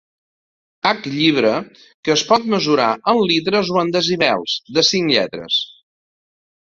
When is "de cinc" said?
4.79-5.15